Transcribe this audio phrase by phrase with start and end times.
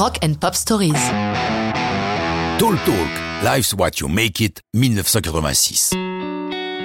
[0.00, 0.94] Rock and Pop Stories.
[2.58, 5.90] Talk Talk, Life's What You Make It, 1986.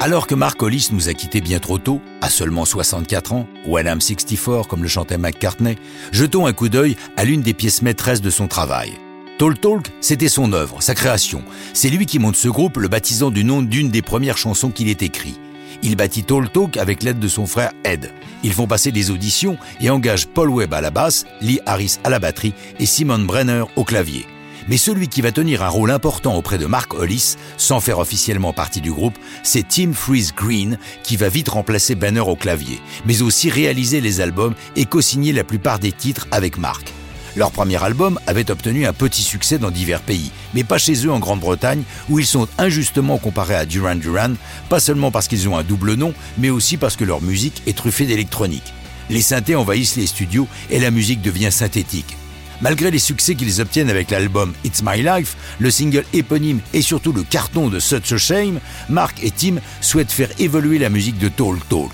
[0.01, 3.79] Alors que Mark Hollis nous a quittés bien trop tôt, à seulement 64 ans, ou
[3.79, 5.77] I'm 64 comme le chantait McCartney,
[6.11, 8.91] jetons un coup d'œil à l'une des pièces maîtresses de son travail.
[9.39, 11.41] Talk Talk, c'était son œuvre, sa création.
[11.73, 14.89] C'est lui qui monte ce groupe, le baptisant du nom d'une des premières chansons qu'il
[14.89, 15.39] ait écrites.
[15.85, 18.11] Il bâtit Talk Talk avec l'aide de son frère Ed.
[18.43, 22.09] Ils font passer des auditions et engagent Paul Webb à la basse, Lee Harris à
[22.09, 24.25] la batterie et Simon Brenner au clavier.
[24.67, 28.51] Mais celui qui va tenir un rôle important auprès de Mark Hollis, sans faire officiellement
[28.51, 33.21] partie du groupe, c'est Tim Freeze Green, qui va vite remplacer Banner au clavier, mais
[33.21, 36.94] aussi réaliser les albums et co-signer la plupart des titres avec Mark.
[37.35, 41.11] Leur premier album avait obtenu un petit succès dans divers pays, mais pas chez eux
[41.11, 44.33] en Grande-Bretagne, où ils sont injustement comparés à Duran Duran,
[44.69, 47.75] pas seulement parce qu'ils ont un double nom, mais aussi parce que leur musique est
[47.75, 48.73] truffée d'électronique.
[49.09, 52.15] Les synthés envahissent les studios et la musique devient synthétique.
[52.61, 57.11] Malgré les succès qu'ils obtiennent avec l'album It's My Life, le single éponyme et surtout
[57.11, 61.27] le carton de Such a Shame, Mark et Tim souhaitent faire évoluer la musique de
[61.27, 61.91] Talk Talk.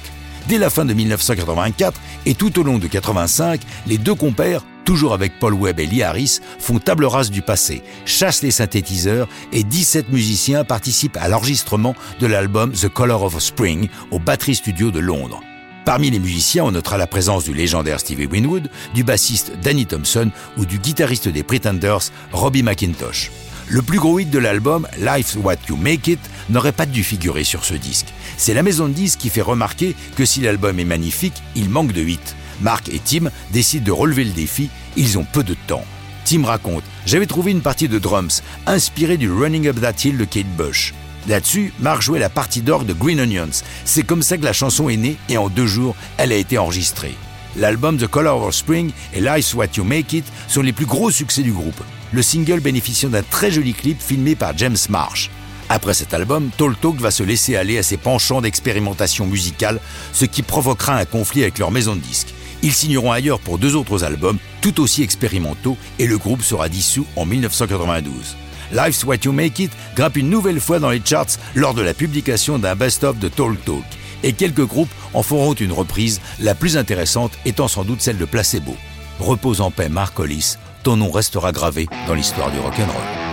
[0.48, 5.14] Dès la fin de 1984 et tout au long de 85, les deux compères, toujours
[5.14, 9.64] avec Paul Webb et Lee Harris, font table rase du passé, chassent les synthétiseurs et
[9.64, 15.00] 17 musiciens participent à l'enregistrement de l'album The Color of Spring au Battery Studio de
[15.00, 15.42] Londres.
[15.86, 20.30] Parmi les musiciens, on notera la présence du légendaire Stevie Winwood, du bassiste Danny Thompson
[20.58, 23.32] ou du guitariste des Pretenders, Robbie McIntosh.
[23.68, 27.44] Le plus gros hit de l'album, Life's What You Make It, n'aurait pas dû figurer
[27.44, 28.08] sur ce disque.
[28.38, 31.94] C'est la maison de disques qui fait remarquer que si l'album est magnifique, il manque
[31.94, 32.20] de hits.
[32.62, 35.86] Mark et Tim décident de relever le défi, ils ont peu de temps.
[36.26, 40.26] Tim raconte J'avais trouvé une partie de drums inspirée du Running Up That Hill de
[40.26, 40.94] Kate Bush.
[41.28, 43.64] Là-dessus, Mark jouait la partie d'orgue de Green Onions.
[43.86, 46.58] C'est comme ça que la chanson est née et en deux jours, elle a été
[46.58, 47.16] enregistrée.
[47.58, 51.12] L'album The Color of Spring et Life's What You Make It sont les plus gros
[51.12, 51.84] succès du groupe.
[52.12, 55.30] Le single bénéficiant d'un très joli clip filmé par James Marsh.
[55.70, 59.80] Après cet album, Talk Talk va se laisser aller à ses penchants d'expérimentation musicale,
[60.12, 62.34] ce qui provoquera un conflit avec leur maison de disques.
[62.64, 67.06] Ils signeront ailleurs pour deux autres albums, tout aussi expérimentaux, et le groupe sera dissous
[67.16, 68.36] en 1992.
[68.72, 71.94] Life's What You Make It grimpe une nouvelle fois dans les charts lors de la
[71.94, 73.84] publication d'un best-of de Talk Talk.
[74.24, 78.26] Et quelques groupes en feront une reprise, la plus intéressante étant sans doute celle de
[78.26, 78.76] Placebo.
[79.20, 83.31] Repose en paix Mark Hollis, ton nom restera gravé dans l'histoire du rock'n'roll.